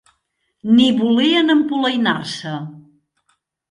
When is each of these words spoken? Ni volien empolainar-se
Ni 0.77 0.87
volien 1.03 1.55
empolainar-se 1.57 2.59